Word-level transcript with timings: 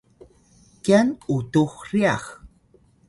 kyan 0.83 1.07
utux 1.35 1.71
ryax 1.89 2.25